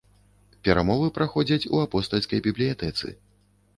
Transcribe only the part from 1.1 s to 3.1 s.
праходзяць у апостальскай бібліятэцы.